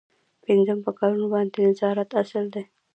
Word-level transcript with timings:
پنځم 0.45 0.77
په 0.85 0.91
کارونو 0.99 1.25
باندې 1.33 1.53
د 1.55 1.63
نظارت 1.67 2.09
اصل 2.21 2.45
دی. 2.53 2.63